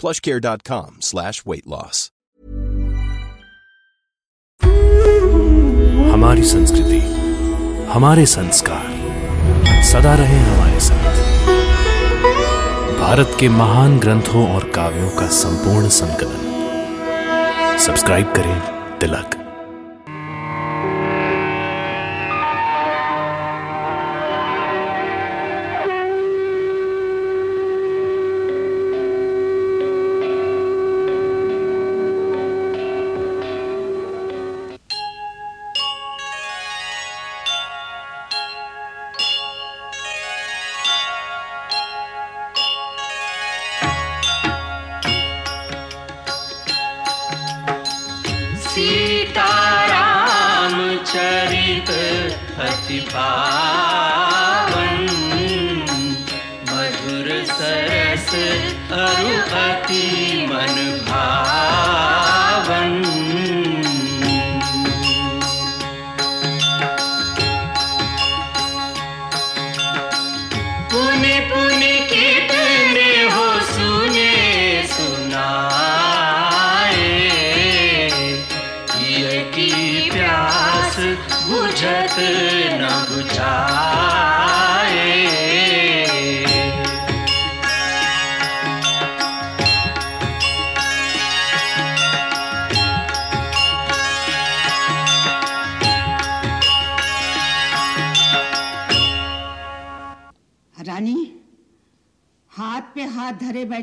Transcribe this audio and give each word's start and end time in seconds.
plushcare.com 0.00 0.88
slash 1.00 1.42
weight 1.44 1.66
loss. 1.72 2.10
हमारी 6.12 6.44
संस्कृति, 6.44 7.00
हमारे 7.92 8.26
संस्कार 8.26 9.00
सदा 9.82 10.14
रहे 10.14 10.38
हमारे 10.38 10.80
साथ। 10.80 11.16
भारत 13.00 13.36
के 13.40 13.48
महान 13.48 13.98
ग्रंथों 13.98 14.54
और 14.54 14.70
काव्यों 14.70 15.10
का 15.10 15.26
संपूर्ण 15.26 15.88
संकलन। 15.88 16.50
सब्सक्राइब 17.78 18.32
करें 18.32 18.60
तिलक। 18.98 19.39
चरित 51.60 51.90
अति 52.58 52.98
पावन। 53.12 55.02
मधुर 56.70 57.28
सरस 57.46 58.30
अरु 58.92 59.34
अति 59.60 60.46
मन 60.50 60.99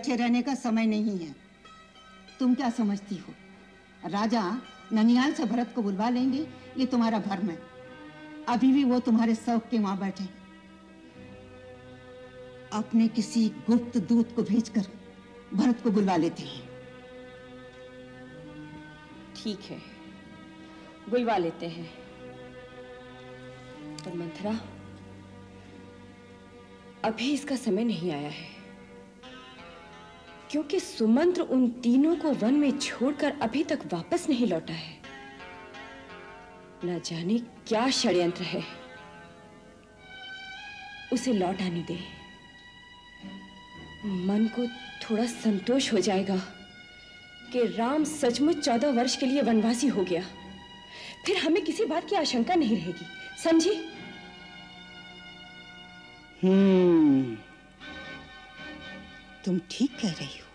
बैठे 0.08 0.24
रहने 0.24 0.42
का 0.42 0.56
समय 0.56 0.86
नहीं 0.86 1.20
है। 1.20 1.36
तुम 2.40 2.54
क्या 2.56 2.70
समझती 2.70 3.16
हो? 3.16 3.34
राजा 4.06 4.62
ननियाल 4.94 5.34
से 5.34 5.46
भरत 5.46 5.72
को 5.76 5.82
बुलवा 5.82 6.10
लेंगे, 6.10 6.48
ये 6.78 6.86
तुम्हारा 6.86 7.20
भर्म 7.20 7.50
है। 7.50 7.62
अभी 8.48 8.72
भी 8.72 8.84
वो 8.84 9.00
तुम्हारे 9.00 9.36
शौक 9.36 9.68
के 9.72 9.80
वहाँ 9.80 9.98
बैठे 10.00 10.24
अपने 12.74 13.08
किसी 13.08 13.50
गुप्त 13.50 13.98
दूत 13.98 14.36
को 14.36 14.44
भेजकर 14.44 14.86
भरत 15.54 15.82
को 15.84 15.92
बुलवा 15.92 16.16
लेते 16.16 16.44
हैं। 16.44 16.70
ठीक 19.36 19.60
है। 19.60 19.82
बुलवा 21.10 21.38
लेते 21.38 21.68
हैं। 21.68 21.90
पर 24.06 24.14
मंथरा, 24.14 24.60
अभी 27.04 27.34
इसका 27.34 27.56
समय 27.56 27.84
नहीं 27.84 28.12
आया 28.12 28.30
है। 28.30 28.57
क्योंकि 30.52 30.80
सुमंत्र 30.80 31.42
उन 31.42 31.70
तीनों 31.70 32.16
को 32.16 32.32
वन 32.32 32.54
में 32.54 32.80
छोड़कर 32.80 33.40
अभी 33.42 33.64
तक 33.64 33.80
वापस 33.94 34.30
नहीं 34.30 34.48
लौटा 34.48 34.74
है। 34.74 34.98
न 36.86 37.02
जाने 37.06 37.40
क्या 37.40 37.90
षड्यंत्र 37.90 38.44
है। 38.44 38.64
उसे 41.14 41.34
लौट 41.34 41.62
आने 41.62 41.82
दे। 41.82 42.18
मन 44.06 44.48
को 44.60 44.68
थोड़ा 44.68 45.26
संतोष 45.26 45.94
हो 45.94 46.00
जाएगा 46.00 46.38
कि 47.54 47.68
राम 47.68 48.04
सचमुच 48.04 48.58
चौदह 48.58 48.92
वर्ष 48.92 49.18
के 49.18 49.26
लिए 49.26 49.42
वनवासी 49.42 49.88
हो 49.88 50.04
गया। 50.04 50.24
फिर 51.26 51.38
हमें 51.38 51.66
किसी 51.66 51.86
बात 51.86 52.10
की 52.10 52.16
आशंका 52.16 52.56
नहीं 52.56 52.78
रहेगी। 52.78 53.06
समझी? 53.44 53.76
हम्म। 56.44 57.38
तुम 59.48 59.60
ठीक 59.72 59.92
कह 60.00 60.12
रही 60.12 60.40
हो। 60.40 60.46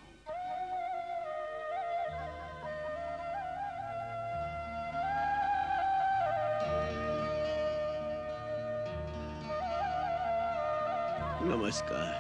नमस्कार। 11.45 12.11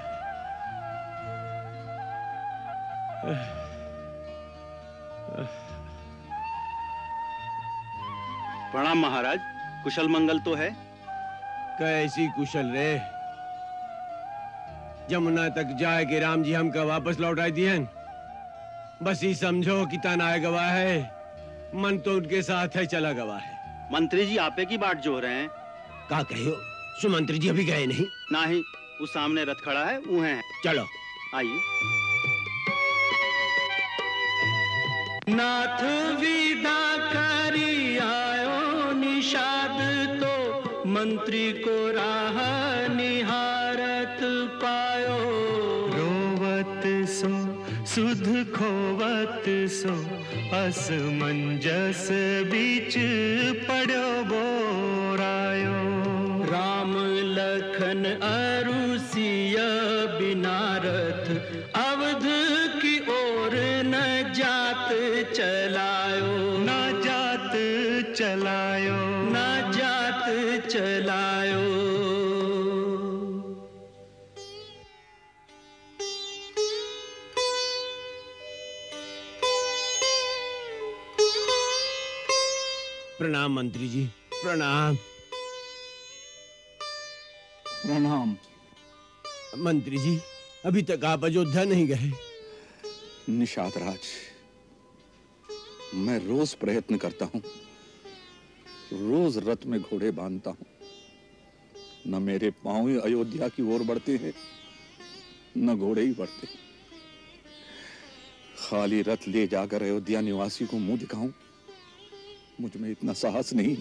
प्रणाम 8.72 8.98
महाराज 8.98 9.38
कुशल 9.84 10.08
मंगल 10.08 10.38
तो 10.38 10.54
है? 10.54 10.70
कैसी 11.78 12.28
कुशल 12.28 12.72
रे? 12.72 13.21
जमुना 15.10 15.48
तक 15.48 15.76
जाए 15.80 16.04
कि 16.04 16.18
राम 16.18 16.42
जी 16.42 16.52
हमका 16.52 16.82
वापस 16.82 17.20
लौटाई 17.20 17.50
दिए 17.50 17.78
बस 19.02 19.20
ही 19.22 19.34
समझो 19.34 19.86
कि 19.86 19.96
तनाए 19.96 20.40
गवा 20.40 20.62
है 20.62 21.22
मन 21.74 21.98
तो 21.98 22.12
उनके 22.12 22.42
साथ 22.42 22.76
है 22.76 22.86
चला 22.86 23.12
गवा 23.12 23.36
है। 23.38 23.60
मंत्री 23.92 24.26
जी 24.26 24.36
आपे 24.36 24.64
की 24.64 24.78
बाट 24.78 25.00
जो 25.00 25.18
रहे 25.20 25.34
हैं? 25.34 25.48
का 26.10 26.22
कहे 26.22 26.44
हो 26.44 26.54
सुमंत्री 27.02 27.38
जी 27.38 27.48
अभी 27.48 27.64
गए 27.64 27.86
नहीं। 27.86 28.06
ना 28.32 28.44
ही 28.44 28.62
उस 29.00 29.10
सामने 29.10 29.44
रथ 29.44 29.64
खड़ा 29.64 29.84
है 29.84 29.98
वो 29.98 30.20
है। 30.20 30.40
चलो। 30.64 30.86
आइए। 31.34 31.58
नाथ 35.28 35.82
विदा 36.20 36.96
करी 37.12 37.98
आयो 37.98 38.92
निषाद 38.92 39.78
तो 40.22 40.88
मंत्री 40.88 41.52
को 41.52 41.76
राह 41.92 42.38
सुध 47.94 48.24
खोवत 48.54 49.44
सो 49.70 49.94
असमंजस 50.56 52.08
बीच 52.52 52.94
पड़ो 53.68 54.06
बोरायो 54.30 54.91
प्रणाम 83.22 83.52
मंत्री 83.54 83.88
जी। 83.88 84.04
प्रणाम। 84.32 84.94
प्रणाम। 87.66 88.34
मंत्री 89.58 89.98
जी 89.98 90.18
अभी 90.64 90.82
तक 90.82 91.04
आप 91.04 91.24
अयोध्या 91.24 91.64
नहीं 91.64 91.86
गए। 91.88 92.10
निषाद 93.28 93.76
राज 93.78 94.08
मैं 95.96 96.18
रोज 96.18 96.54
प्रयत्न 96.54 96.96
करता 96.96 97.24
हूँ 97.24 97.42
रोज 98.92 99.38
रथ 99.48 99.66
में 99.66 99.80
घोड़े 99.80 100.10
बांधता 100.10 100.50
हूँ। 100.50 100.66
न 102.06 102.22
मेरे 102.22 102.50
पाँव 102.64 102.88
ही 102.88 102.98
अयोध्या 103.00 103.48
की 103.48 103.62
ओर 103.74 103.82
बढ़ते 103.82 104.16
हैं 104.16 104.34
न 105.58 105.76
घोड़े 105.76 106.02
ही 106.02 106.12
बढ़ते 106.12 106.46
खाली 108.58 109.02
रथ 109.02 109.28
ले 109.28 109.46
जाकर 109.46 109.82
अयोध्या 109.82 110.20
निवासी 110.20 110.66
को 110.66 110.78
मुँह 110.78 110.98
दिखाऊँ 110.98 111.32
मुझमें 112.62 112.90
इतना 112.90 113.12
साहस 113.12 113.52
नहीं। 113.52 113.76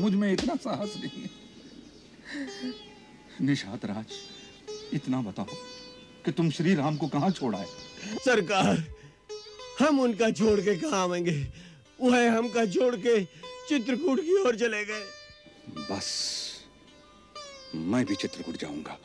मुझमें 0.00 0.32
इतना 0.32 0.54
साहस 0.56 0.94
नहीं। 0.96 1.28
निषाद 3.46 3.84
राज 3.84 4.12
इतना 4.92 5.20
बताओ 5.22 5.54
कि 6.24 6.32
तुम 6.32 6.50
श्री 6.50 6.74
राम 6.74 6.96
को 6.96 7.08
कहाँ 7.08 7.30
छोड़ा 7.30 7.58
है 7.58 7.66
सरकार 8.24 8.84
हम 9.80 10.00
उनका 10.00 10.30
छोड़ 10.30 10.60
के 10.60 10.76
कहा 10.76 11.02
आवेंगे 11.02 11.36
वह 12.00 12.36
हमका 12.38 12.64
छोड़ 12.66 12.94
के 12.96 13.24
चित्रकूट 13.68 14.20
की 14.20 14.42
ओर 14.42 14.56
चले 14.56 14.84
गए। 14.84 15.04
बस 15.90 16.06
मैं 17.74 18.04
भी 18.04 18.14
चित्रकूट 18.14 18.56
जाऊँगा। 18.56 18.98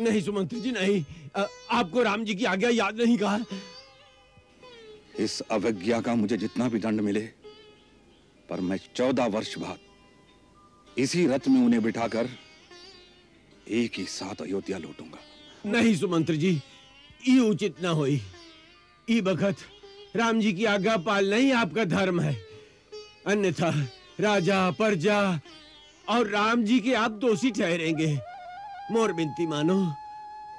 नहीं 0.00 0.20
सुमंत्री 0.22 0.60
जी 0.60 0.72
नहीं। 0.72 1.04
अ, 1.36 1.46
आपको 1.70 2.02
राम 2.02 2.24
जी 2.24 2.34
की 2.34 2.44
आज्ञा 2.44 2.70
याद 2.70 3.00
नहीं 3.00 3.18
कहा? 3.18 3.38
इस 5.18 5.40
अवज्ञा 5.50 6.00
का 6.00 6.14
मुझे 6.14 6.36
जितना 6.36 6.68
भी 6.68 6.78
दंड 6.78 7.00
मिले 7.00 7.20
पर 8.48 8.60
मैं 8.60 8.78
चौदह 8.96 9.26
वर्ष 9.26 9.56
बाद 9.58 10.98
इसी 10.98 11.26
रथ 11.26 11.48
में 11.48 11.60
उन्हें 11.60 11.82
बिठाकर 11.82 12.28
एक 13.68 13.98
ही 13.98 14.04
साथ 14.06 14.42
अयोध्या 14.42 14.78
लौटूँगा। 14.78 15.18
नहीं 15.66 15.94
सुमंत्र 15.96 16.34
जी 16.34 16.50
ये 17.28 17.38
उचित 17.40 17.82
न 17.82 17.86
होई। 17.98 18.20
ई 19.08 19.20
बखत 19.20 19.56
राम 20.16 20.40
जी 20.40 20.52
की 20.52 20.64
आज्ञा 20.64 20.96
पालना 20.96 21.36
ही 21.36 21.50
आपका 21.52 21.84
धर्म 21.84 22.20
है। 22.20 22.34
अन्यथा 23.26 23.70
राजा 24.20 24.70
प्रजा 24.70 25.18
और 26.06 26.28
राम 26.28 26.64
जी 26.64 26.78
के 26.80 26.94
आप 26.94 27.10
दोषी 27.22 27.50
ठहरेंगे। 27.50 28.12
मोर 28.92 29.12
बिनती 29.12 29.46
मानो 29.46 29.78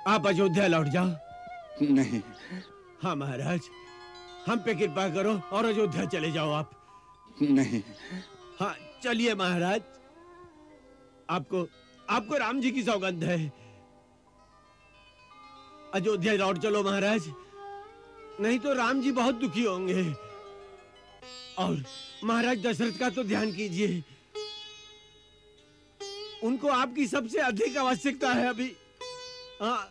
आप 0.07 0.27
अयोध्या 0.27 0.68
लौट 0.68 0.88
जाओ। 0.88 1.88
नहीं। 1.94 2.21
हाँ 3.04 3.15
महाराज। 3.15 3.69
हम 4.47 4.59
पे 4.59 4.73
कृपा 4.75 5.07
करो 5.09 5.33
और 5.51 5.65
अयोध्या 5.65 6.05
चले 6.05 6.31
जाओ 6.31 6.51
आप। 6.51 6.71
नहीं। 7.41 7.81
हाँ 8.59 8.75
चलिए 9.03 9.33
महाराज। 9.35 9.81
आपको 11.29 11.67
आपको 12.09 12.38
राम 12.38 12.61
जी 12.61 12.71
की 12.71 12.83
सौगंध 12.83 13.23
है। 13.23 13.38
अयोध्या 15.94 16.33
लौट 16.33 16.57
चलो 16.57 16.83
महाराज। 16.83 17.27
नहीं 18.41 18.59
तो 18.59 18.73
राम 18.73 19.01
जी 19.01 19.11
बहुत 19.11 19.35
दुखी 19.35 19.63
होंगे। 19.63 20.03
और 21.57 21.83
महाराज 22.23 22.65
दशरथ 22.65 22.99
का 22.99 23.09
तो 23.09 23.23
ध्यान 23.23 23.51
कीजिए। 23.51 24.03
उनको 26.44 26.67
आपकी 26.67 27.07
सबसे 27.07 27.39
अधिक 27.39 27.77
आवश्यकता 27.77 28.33
है 28.33 28.47
अभी। 28.49 28.71
हाँ 29.61 29.89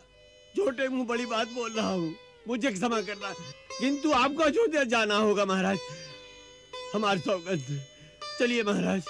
छोटे 0.56 0.88
मुँह 0.88 1.06
बड़ी 1.06 1.26
बात 1.26 1.48
बोल 1.48 1.72
रहा 1.72 1.90
हूँ। 1.90 2.14
मुझे 2.48 2.72
क्षमा 2.72 3.00
करना। 3.00 3.32
किंतु 3.78 4.12
आपको 4.12 4.42
अयोध्या 4.42 4.84
जाना 4.84 5.16
होगा 5.16 5.44
महाराज। 5.44 5.78
हमारे 6.94 7.20
स्वागत 7.20 7.66
चलिए 8.38 8.62
महाराज। 8.62 9.02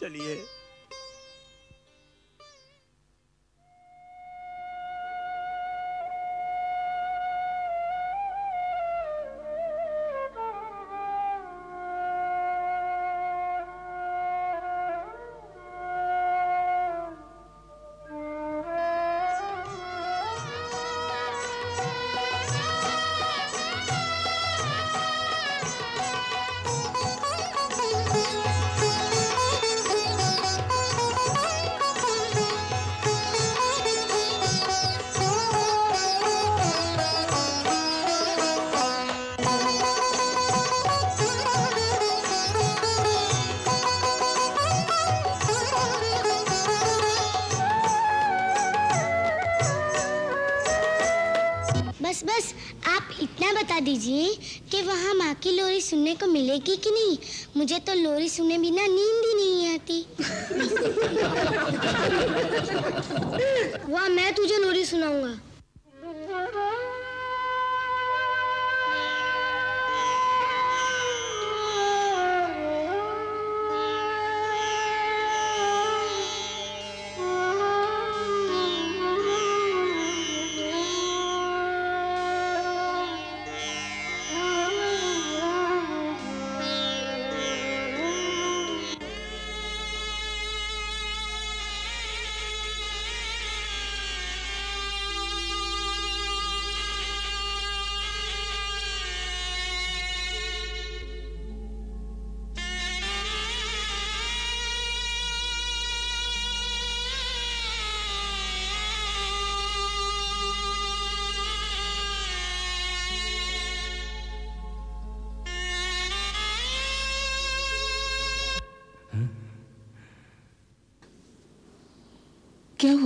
चलिए। 0.00 0.59
कि 54.70 54.82
वहाँ 54.82 55.14
माँ 55.14 55.34
की 55.34 55.50
लोरी 55.50 55.80
सुनने 55.80 56.14
को 56.14 56.26
मिलेगी 56.26 56.76
कि 56.76 56.90
नहीं? 56.90 57.18
मुझे 57.56 57.78
तो 57.78 57.94
लोरी 57.94 58.28
सुने 58.28 58.58
बिना 58.58 58.86
नींद 58.86 59.22
ही 59.26 59.34
नहीं 59.34 59.74
आती। 59.74 60.06
वाह 63.92 64.08
मैं 64.08 64.34
तुझे 64.34 64.58
लोरी 64.58 64.84
सुनाऊँगा। 64.84 65.49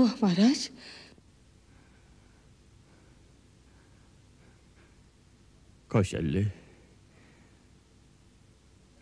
हुआ 0.05 0.13
महाराज? 0.23 0.71
कौशल्य। 5.91 6.53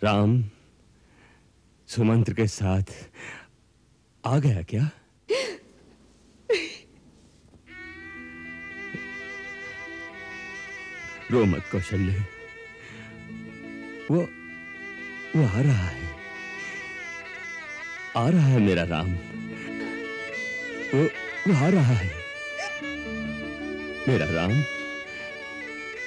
राम, 0.04 0.44
सुमंत्र 1.86 2.34
के 2.34 2.46
साथ 2.46 3.10
आ 4.26 4.38
गया 4.38 4.62
क्या? 4.62 4.90
रो 11.30 11.44
मत 11.44 11.64
कौशल्य। 11.72 12.26
वो 14.10 14.22
वो 15.36 15.46
आ 15.48 15.60
रहा 15.60 15.86
है। 15.88 16.10
आ 18.16 18.28
रहा 18.28 18.46
है 18.46 18.60
मेरा 18.60 18.84
राम। 18.84 19.16
वो, 20.94 21.04
वो 21.48 21.66
आ 21.66 21.68
रहा 21.68 21.94
है। 21.94 22.10
मेरा 24.08 24.26
राम 24.30 24.52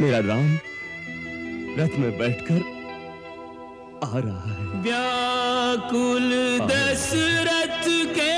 मेरा 0.02 0.20
राम 0.20 0.60
रथ 1.80 1.98
में 1.98 2.18
बैठकर 2.18 2.62
आ 4.04 4.12
रहा 4.16 4.54
है। 4.54 4.66
व्याकुल 4.82 6.30
दशरथ 6.72 7.86
के 8.16 8.34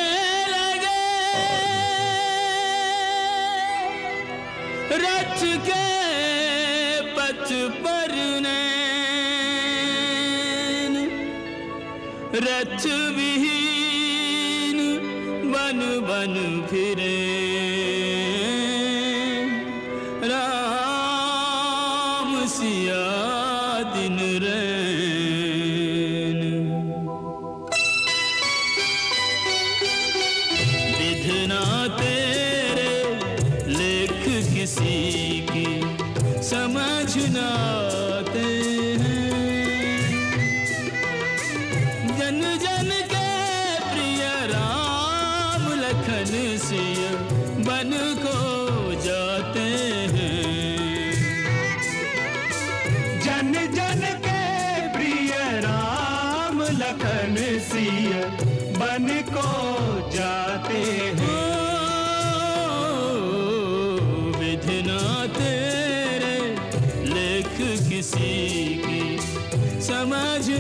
लगे। 0.54 1.04
रथ 4.98 5.44
के 5.68 5.84
पथ 7.02 7.54
पर 7.84 8.18
रथ 12.34 13.07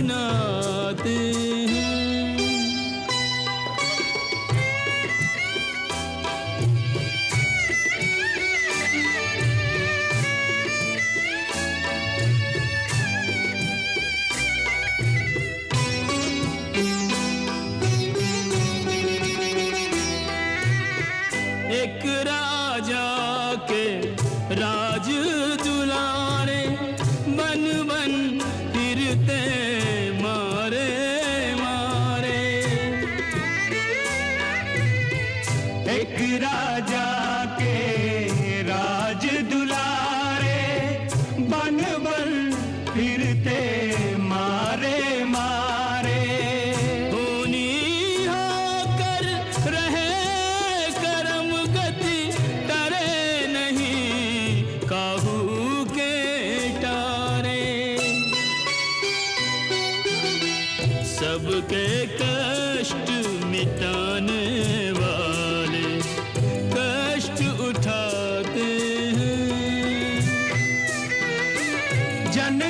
नाते 0.01 1.17
हैं। 1.69 1.86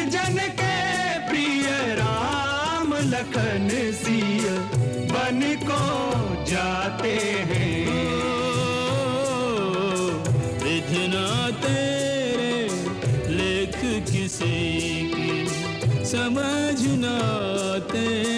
जन 0.05 0.37
के 0.59 0.75
प्रिय 1.29 1.67
राम 1.95 2.93
लखन 2.93 3.69
सिय 3.93 4.49
बन 5.11 5.41
को 5.63 5.83
जाते 6.45 7.13
हैं। 7.49 7.85
विधना 10.63 11.27
तेरे 11.61 12.55
लेख 13.29 13.77
किसी 14.11 14.57
की 15.15 15.45
समझ 16.05 16.79
नाते 17.03 18.36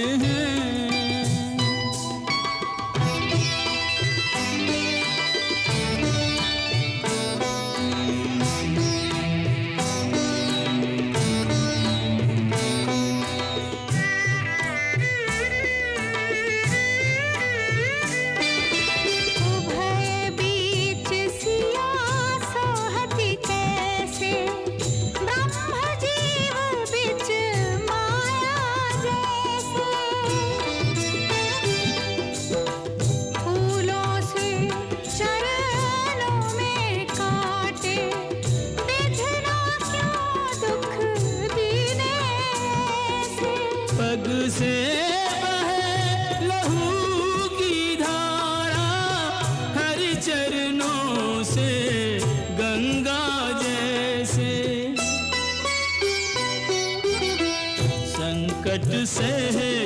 संकट 58.70 59.06
से 59.08 59.24
है। 59.24 59.79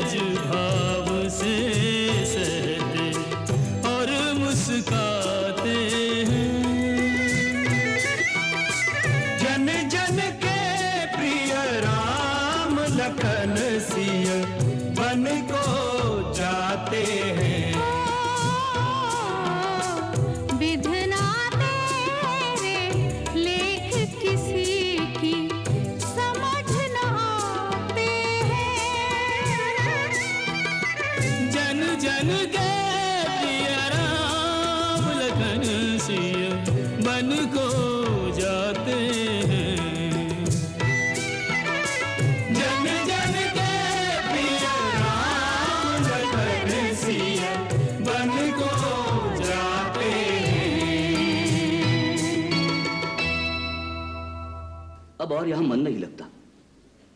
और 55.44 55.50
यहाँ 55.50 55.64
मन 55.64 55.80
नहीं 55.80 55.98
लगता। 56.00 56.26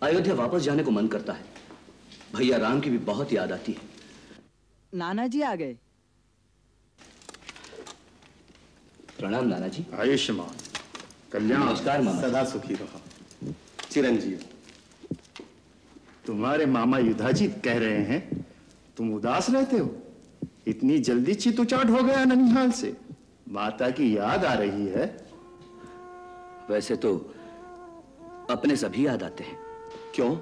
अयोध्या 0.03 0.33
वापस 0.33 0.61
जाने 0.61 0.83
को 0.83 0.91
मन 0.91 1.07
करता 1.07 1.33
है। 1.33 1.43
भैया 2.35 2.57
राम 2.57 2.79
की 2.79 2.89
भी 2.89 2.97
बहुत 2.97 3.33
याद 3.33 3.51
आती 3.51 3.71
है। 3.71 3.81
नाना 4.93 5.27
जी 5.27 5.41
आ 5.41 5.55
गए। 5.55 5.77
प्रणाम 9.19 9.47
नाना 9.47 9.67
जी 9.67 9.85
आयुष्मान। 9.99 10.57
कल्याण। 11.31 11.63
नमस्कार 11.63 12.01
मामा। 12.01 12.21
सदा 12.21 12.43
सुखी 12.43 12.73
रहो। 12.73 13.01
चिरंजीव 13.91 14.43
तुम्हारे 16.25 16.65
मामा 16.65 16.99
युधाजीत 16.99 17.61
कह 17.63 17.77
रहे 17.77 18.03
हैं 18.03 18.45
तुम 18.97 19.13
उदास 19.15 19.49
रहते 19.49 19.77
हो? 19.77 19.95
इतनी 20.67 20.99
जल्दी 20.99 21.33
चित 21.33 21.59
उचाट 21.59 21.89
हो 21.89 22.03
गया 22.03 22.25
ननिहाल 22.25 22.71
से। 22.71 22.97
माता 23.49 23.89
की 23.89 24.17
याद 24.17 24.45
आ 24.45 24.53
रही 24.53 24.87
है। 24.87 25.27
वैसे 26.69 26.95
तो 26.95 27.33
अपने 28.49 28.75
सभी 28.75 29.07
याद 29.07 29.23
आते 29.23 29.43
हैं। 29.43 29.59
क्यों? 30.15 30.37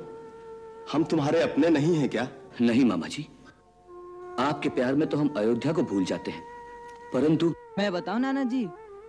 हम 0.91 1.03
तुम्हारे 1.03 1.41
अपने 1.41 1.69
नहीं 1.69 1.95
हैं 1.95 2.09
क्या? 2.09 2.27
नहीं 2.61 2.85
मामा 2.85 3.07
जी। 3.07 3.27
आपके 4.39 4.69
प्यार 4.69 4.95
में 4.95 5.09
तो 5.09 5.17
हम 5.17 5.33
अयोध्या 5.37 5.73
को 5.73 5.83
भूल 5.83 6.05
जाते 6.05 6.31
हैं। 6.31 6.43
परंतु 7.13 7.53
मैं 7.77 7.93
बताऊँ 7.93 8.19
नाना 8.19 8.43
जी 8.43 8.65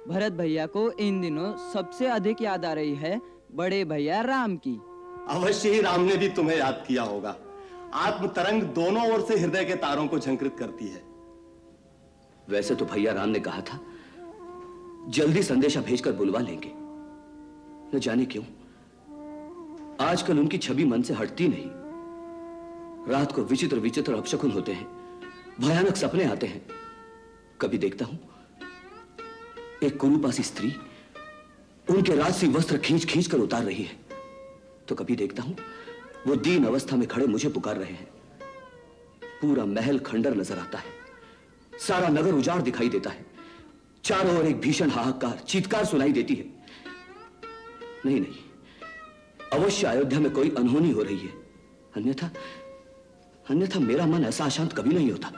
भरत 0.08 0.32
भैया 0.32 0.66
को 0.66 0.90
इन 0.90 1.20
दिनों 1.20 1.72
सबसे 1.72 2.06
अधिक 2.06 2.42
याद 2.42 2.64
आ 2.64 2.72
रही 2.72 2.94
है 2.94 3.22
बड़े 3.54 3.84
भैया 3.84 4.20
राम 4.20 4.56
की। 4.56 4.80
अवश्य 5.28 5.70
ही 5.70 5.80
राम 5.80 6.00
ने 6.00 6.16
भी 6.16 6.28
तुम्हें 6.28 6.58
याद 6.58 6.84
किया 6.88 7.02
होगा। 7.02 7.36
आत्म 7.94 8.26
तरंग 8.26 8.62
दोनों 8.62 9.12
ओर 9.12 9.20
से 9.20 9.38
हृदय 9.38 9.64
के 9.64 9.74
तारों 9.74 10.06
को 10.06 10.18
झंकृत 10.18 10.56
करती 10.58 10.88
है। 10.88 11.02
वैसे 12.48 12.74
तो 12.74 12.84
भैया 12.84 13.12
राम 13.12 13.28
ने 13.28 13.40
कहा 13.40 13.60
था 13.60 13.80
जल्दी 15.08 15.42
संदेशा 15.42 15.80
भेजकर 15.80 16.12
बुलवा 16.12 16.40
लेंगे। 16.40 16.72
न 17.96 18.00
जाने 18.00 18.24
क्यों। 18.24 18.42
आजकल 20.00 20.38
उनकी 20.38 20.58
छवि 20.58 20.84
मन 20.84 21.02
से 21.02 21.14
हटती 21.14 21.48
नहीं। 21.48 21.70
रात 23.12 23.32
को 23.32 23.42
विचित्र 23.42 23.78
विचित्र 23.78 24.14
अपशकुन 24.14 24.50
होते 24.50 24.72
हैं। 24.72 24.86
भयानक 25.60 25.96
सपने 25.96 26.24
आते 26.24 26.46
हैं। 26.46 26.66
कभी 27.60 27.78
देखता 27.78 28.04
हूँ, 28.04 28.18
एक 29.82 29.96
कुरूपासी 29.96 30.42
स्त्री 30.42 30.72
उनके 31.90 32.16
राजसी 32.16 32.46
वस्त्र 32.48 32.78
खींच 32.78 33.04
खींच 33.04 33.26
कर 33.26 33.38
उतार 33.38 33.62
रही 33.62 33.82
है। 33.82 33.98
तो 34.88 34.94
कभी 34.94 35.16
देखता 35.16 35.42
हूँ, 35.42 35.56
वो 36.26 36.36
दीन 36.36 36.64
अवस्था 36.64 36.96
में 36.96 37.06
खड़े 37.08 37.26
मुझे 37.26 37.48
पुकार 37.48 37.76
रहे 37.76 37.92
हैं। 37.92 38.08
पूरा 39.40 39.64
महल 39.64 39.98
खंडर 39.98 40.36
नज़र 40.36 40.58
आता 40.58 40.78
है। 40.78 40.94
सारा 41.80 42.08
नगर 42.08 42.34
उजाड़ 42.34 42.60
दिखाई 42.62 42.88
देता 42.88 43.10
है। 43.10 43.26
चारों 44.04 44.36
ओर 44.38 44.46
एक 44.46 44.60
भीषण 44.60 44.90
हाहाकार, 44.90 45.38
चीत्कार 45.38 45.84
सुनाई 45.84 46.12
देती 46.12 46.34
है। 46.34 46.44
नहीं 48.06 48.20
नहीं। 48.20 48.45
अवश्य 49.52 49.86
अयोध्या 49.86 50.20
में 50.20 50.30
कोई 50.30 50.50
अनहोनी 50.50 50.90
हो 50.90 51.02
रही 51.02 51.18
है। 51.18 51.32
अन्यथा 51.96 52.30
अन्यथा 53.50 53.80
मेरा 53.80 54.06
मन 54.06 54.24
ऐसा 54.24 54.44
अशांत 54.44 54.72
कभी 54.72 54.94
नहीं 54.94 55.10
होता। 55.10 55.32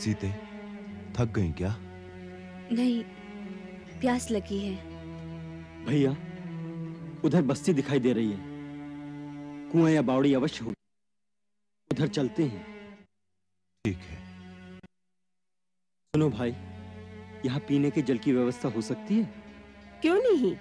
सीते 0.00 0.30
थक 1.14 1.32
गई 1.36 1.52
क्या? 1.52 1.76
नहीं 2.72 3.02
प्यास 4.00 4.30
लगी 4.30 4.58
है। 4.58 4.76
भैया 5.84 6.10
उधर 7.24 7.42
बस्ती 7.42 7.72
दिखाई 7.72 8.00
दे 8.00 8.12
रही 8.12 8.30
है। 8.32 8.38
कुआँ 9.72 9.90
या 9.90 10.02
बावड़ी 10.02 10.34
अवश्य 10.34 10.64
होगी 10.64 10.74
उधर 11.92 12.08
चलते 12.08 12.44
हैं। 12.44 12.64
ठीक 13.84 13.96
है। 13.96 14.18
सुनो 16.14 16.30
भाई 16.30 16.50
यहाँ 17.46 17.60
पीने 17.60 17.90
के 17.90 18.02
जल 18.02 18.18
की 18.18 18.32
व्यवस्था 18.32 18.68
हो 18.68 18.80
सकती 18.80 19.18
है? 19.18 19.24
क्यों 20.02 20.16
नहीं? 20.16 20.56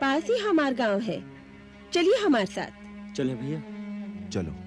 पास 0.00 0.24
ही 0.24 0.38
हमारा 0.38 0.70
गाँव 0.70 1.00
है। 1.00 1.22
चलिए 1.90 2.24
हमारे 2.24 2.46
साथ। 2.46 3.14
चले 3.14 3.34
भैया। 3.34 3.60
चलो। 4.28 4.63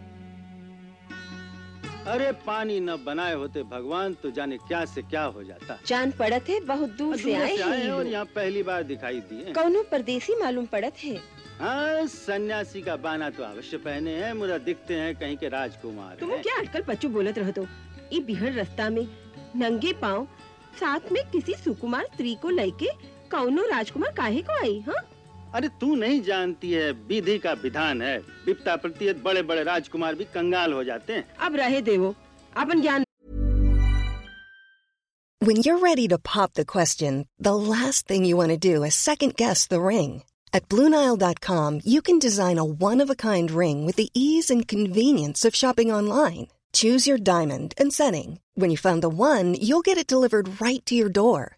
अरे 2.13 2.31
पानी 2.45 2.79
न 2.79 2.95
बनाए 3.05 3.33
होते 3.33 3.63
भगवान 3.71 4.13
तो 4.23 4.29
जाने 4.31 4.57
क्या 4.67 4.83
से 4.85 5.01
क्या 5.01 5.23
हो 5.35 5.43
जाता। 5.43 5.77
जान 5.87 6.11
पड़त 6.19 6.49
है 6.49 6.59
बहुत 6.65 6.89
दूर 6.97 7.15
से 7.17 7.33
आए 7.35 7.55
हैं 7.57 7.89
और 7.91 8.07
यहाँ 8.07 8.25
पहली 8.35 8.63
बार 8.63 8.83
दिखाई 8.91 9.19
दिए। 9.31 9.53
कौनो 9.53 9.81
परदेसी 9.91 10.35
मालूम 10.41 10.65
पड़त 10.71 11.03
है? 11.03 11.15
हाँ 11.59 12.05
सन्यासी 12.07 12.81
का 12.81 12.95
बाना 13.03 13.29
तो 13.37 13.43
अवश्य 13.43 13.77
पहने 13.85 14.13
हैं 14.23 14.33
मुझे 14.33 14.59
दिखते 14.65 14.93
हैं 14.93 15.15
कहीं 15.19 15.37
के 15.37 15.49
राजकुमार 15.49 16.15
तुम 16.19 16.35
क्या 16.37 16.57
अटकल 16.59 16.81
पच्चू 16.87 17.09
बोलत 17.09 17.37
रह 17.39 17.51
दो 17.51 17.65
ये 18.13 18.19
बिहड़ 18.27 18.53
रास्ता 18.53 18.89
में 18.89 19.05
नंगे 19.55 19.93
पाँव 20.01 20.27
साथ 20.79 21.11
में 21.11 21.21
किसी 21.31 21.53
सुकुमार 21.63 22.05
स्त्री 22.13 22.35
को 22.41 22.49
लेके 22.49 22.89
कौनो 23.31 23.65
राजकुमार 23.71 24.11
काहे 24.17 24.41
को 24.41 24.59
आई 24.61 24.79
हाँ? 24.87 25.03
अरे 25.57 25.67
तू 25.81 25.95
नहीं 25.95 26.21
जानती 26.23 26.71
है 26.71 26.91
विधि 27.09 27.37
का 27.43 27.53
विधान 27.61 28.01
है 28.01 28.17
विपता 28.45 28.75
प्रति 28.81 29.13
बड़े 29.27 29.41
बड़े 29.51 29.63
राजकुमार 29.63 30.15
भी 30.15 30.25
कंगाल 30.33 30.73
हो 30.73 30.83
जाते 30.83 31.13
हैं 31.13 31.23
अब 31.47 31.55
रहे 31.55 31.81
देवो 31.89 32.13
अपन 32.63 32.81
ज्ञान 32.81 33.05
When 35.41 35.57
you're 35.65 35.79
ready 35.79 36.07
to 36.11 36.17
pop 36.17 36.53
the 36.59 36.65
question, 36.65 37.19
the 37.47 37.55
last 37.55 38.07
thing 38.07 38.25
you 38.25 38.37
want 38.37 38.53
to 38.53 38.57
do 38.67 38.83
is 38.83 38.95
second 38.95 39.35
guess 39.41 39.65
the 39.73 39.79
ring. 39.79 40.23
At 40.57 40.67
Bluenile.com, 40.69 41.79
you 41.83 42.01
can 42.01 42.19
design 42.19 42.57
a 42.57 42.65
one 42.65 43.03
of 43.05 43.09
a 43.09 43.15
kind 43.15 43.51
ring 43.59 43.85
with 43.85 43.95
the 44.01 44.09
ease 44.13 44.49
and 44.49 44.67
convenience 44.67 45.45
of 45.45 45.55
shopping 45.55 45.91
online. 45.99 46.47
Choose 46.73 47.07
your 47.07 47.17
diamond 47.17 47.73
and 47.77 47.93
setting. 47.93 48.39
When 48.55 48.71
you 48.71 48.77
find 48.77 49.01
the 49.01 49.09
one, 49.09 49.53
you'll 49.55 49.87
get 49.91 49.97
it 49.97 50.13
delivered 50.15 50.59
right 50.61 50.85
to 50.85 50.95
your 50.95 51.09
door. 51.09 51.57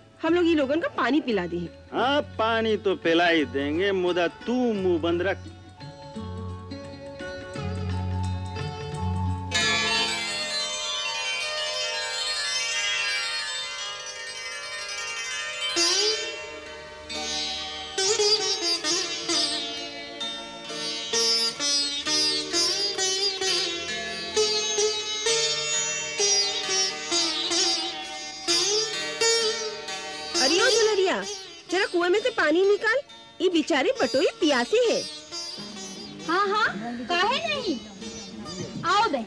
हम 0.21 0.33
लोग 0.33 0.45
ये 0.45 0.53
लोगों 0.55 0.75
का 0.77 0.87
पानी 0.87 1.19
पिला 1.21 1.45
दी 1.47 1.69
हाँ 1.93 2.21
पानी 2.39 2.75
तो 2.77 2.95
पिला 2.95 3.27
ही 3.27 3.45
देंगे। 3.45 3.91
मुदा 3.91 4.27
तू 4.45 4.53
मुँह 4.73 4.99
बंद 5.01 5.21
रख। 5.21 5.37
बेचारे 33.71 33.91
बटोई 33.99 34.25
प्यासे 34.39 34.77
है। 34.85 35.01
हाँ 36.27 36.47
हाँ 36.47 36.65
काहे 37.09 37.37
नहीं? 37.47 37.77
आओ 38.85 39.07
बे। 39.09 39.21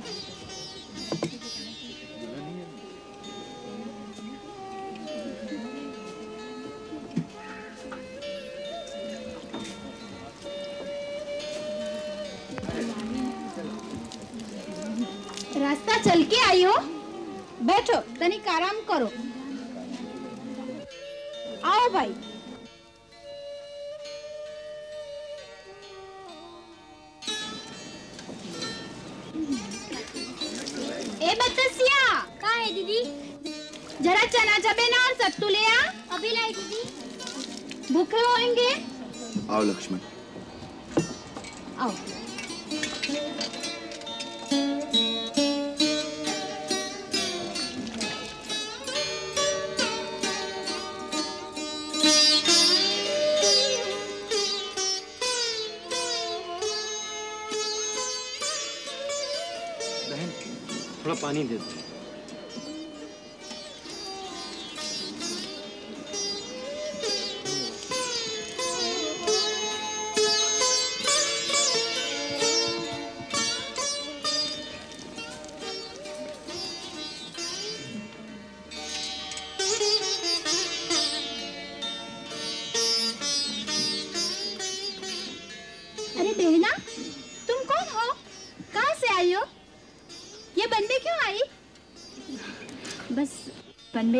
रास्ता 15.56 15.98
चल 16.02 16.22
के 16.24 16.40
आई 16.48 16.64
हो 16.64 16.74
बैठो, 17.62 18.00
तनिक 18.20 18.48
आराम 18.48 18.80
करो। 18.90 19.10
पानी 61.24 61.44
दे 61.50 61.56
दो 61.64 61.83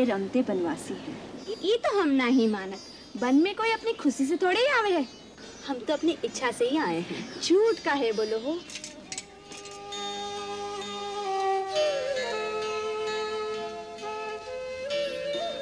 में 0.05 0.45
बनवासी 0.45 0.95
है। 0.95 1.13
ये 1.65 1.77
तो 1.77 1.99
हम 2.01 2.09
नहीं 2.09 2.49
मानत। 2.49 2.81
बन 3.21 3.35
में 3.35 3.55
कोई 3.55 3.71
अपनी 3.71 3.93
खुशी 3.93 4.27
से 4.27 4.37
थोड़े 4.37 4.61
ही 4.61 4.67
आवे 4.79 4.91
है। 4.91 5.07
हम 5.67 5.79
तो 5.79 5.93
अपनी 5.93 6.17
इच्छा 6.25 6.51
से 6.51 6.65
ही 6.65 6.79
आए 6.79 7.01
हैं। 7.01 7.41
झूठ 7.43 7.79
का 7.85 7.93
है 7.93 8.13
बोलो 8.13 8.39
हो? 8.39 8.53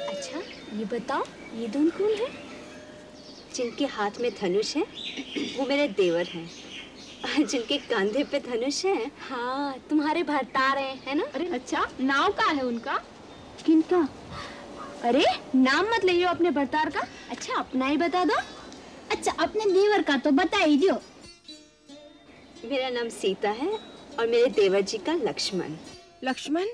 अच्छा 0.09 0.39
ये 0.77 0.85
बताओ 0.85 1.23
ये 1.55 1.67
दोनों 1.67 1.91
कौन 1.91 2.13
है? 2.13 2.27
जिनके 3.55 3.85
हाथ 3.85 4.11
में 4.21 4.31
धनुष 4.41 4.75
है 4.75 4.83
वो 5.57 5.65
मेरे 5.65 5.87
देवर 5.87 6.27
हैं। 6.27 6.49
जिनके 7.39 7.77
कंधे 7.77 8.23
पे 8.23 8.39
धनुष 8.39 8.83
है 8.85 9.11
हाँ 9.29 9.77
तुम्हारे 9.89 10.23
भरतार 10.23 10.77
हैं 10.77 10.95
है 11.05 11.15
ना? 11.15 11.23
अरे 11.35 11.47
अच्छा 11.47 11.87
नाव 12.01 12.31
का 12.31 12.45
है 12.45 12.65
उनका? 12.65 13.01
किनका? 13.65 14.07
अरे 15.03 15.23
नाम 15.55 15.85
मत 15.85 16.05
लियो 16.05 16.29
अपने 16.29 16.51
भरतार 16.51 16.89
का। 16.89 17.01
अच्छा 17.29 17.53
अपना 17.53 17.85
ही 17.85 17.97
बता 17.97 18.23
दो। 18.25 18.35
अच्छा 19.11 19.31
अपने 19.43 19.65
देवर 19.65 20.01
का 20.01 20.17
तो 20.17 20.31
बता 20.31 20.57
ही 20.57 20.77
दियो। 20.77 20.93
मेरा 22.65 22.89
नाम 22.89 23.09
सीता 23.09 23.49
है 23.51 23.71
और 24.19 24.27
मेरे 24.27 24.49
देवर 24.51 24.81
जी 24.81 24.97
का 24.97 25.13
लक्ष्मण। 25.13 25.75
लक्ष्मण? 26.23 26.67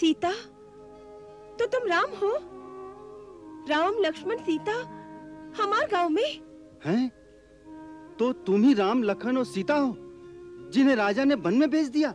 सीता? 0.00 0.30
तो 1.58 1.66
तुम 1.66 1.88
राम 1.88 2.10
हो? 2.22 2.32
राम 3.70 3.94
लक्ष्मण 4.00 4.38
सीता 4.38 4.72
हमार 5.62 5.88
गाँव 5.92 6.08
में? 6.08 6.40
हैं? 6.84 7.08
तो 8.18 8.32
तुम 8.46 8.64
ही 8.64 8.74
राम 8.74 9.02
लखन 9.02 9.38
और 9.38 9.44
सीता 9.44 9.74
हो 9.74 9.96
जिन्हें 10.72 10.94
राजा 10.96 11.24
ने 11.24 11.34
वन 11.34 11.54
में 11.54 11.70
भेज 11.70 11.88
दिया। 11.88 12.14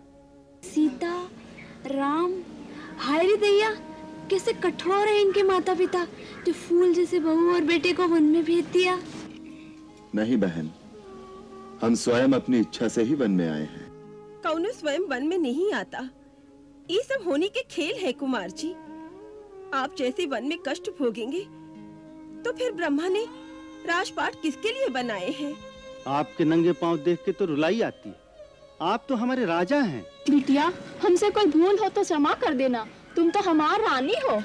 सीता 0.63 1.13
राम 1.87 2.31
हाय 3.01 3.25
रे 3.25 3.35
दैया 3.37 3.69
कैसे 4.29 4.53
कठोर 4.53 5.07
है 5.07 5.21
इनके 5.21 5.43
माता 5.43 5.73
पिता 5.75 6.03
जो 6.45 6.53
फूल 6.53 6.93
जैसे 6.93 7.19
बहू 7.19 7.53
और 7.53 7.61
बेटे 7.65 7.93
को 7.93 8.07
वन 8.07 8.23
में 8.23 8.43
भेज 8.45 8.65
दिया। 8.73 8.97
नहीं 10.15 10.37
बहन 10.37 10.69
हम 11.81 11.95
स्वयं 11.95 12.33
अपनी 12.33 12.59
इच्छा 12.59 12.87
से 12.87 13.03
ही 13.03 13.15
वन 13.15 13.31
में 13.31 13.47
आए 13.49 13.61
हैं। 13.61 13.89
कौनो 14.43 14.71
स्वयं 14.71 15.07
वन 15.09 15.27
में 15.27 15.37
नहीं 15.37 15.71
आता? 15.73 16.09
ये 16.91 17.01
सब 17.01 17.27
होने 17.27 17.47
के 17.47 17.63
खेल 17.71 18.03
है 18.03 18.11
कुमार 18.13 18.51
जी। 18.51 18.71
आप 19.73 19.95
जैसे 19.97 20.25
वन 20.25 20.47
में 20.47 20.57
कष्ट 20.67 20.89
भोगेंगे 20.99 21.41
तो 22.43 22.51
फिर 22.51 22.71
ब्रह्मा 22.71 23.07
ने 23.07 23.25
राजपाट 23.87 24.41
किसके 24.41 24.71
लिए 24.73 24.87
बनाए 24.93 25.31
हैं? 25.31 25.53
आपके 26.07 26.45
नंगे 26.45 26.71
पाँव 26.73 26.97
देख 26.97 27.23
के 27.25 27.31
तो 27.31 27.45
रुलाई 27.45 27.81
आती 27.81 28.09
है। 28.09 28.15
आप 28.81 29.05
तो 29.09 29.15
हमारे 29.15 29.45
राजा 29.45 29.79
हैं। 29.81 30.05
बिटिया 30.29 30.71
हमसे 31.03 31.29
कोई 31.29 31.45
भूल 31.45 31.79
हो 31.79 31.89
तो 31.89 32.03
क्षमा 32.03 32.33
कर 32.33 32.53
देना। 32.53 32.87
तुम 33.15 33.29
तो 33.29 33.39
हमार 33.39 33.81
रानी 33.81 34.15
हो। 34.23 34.41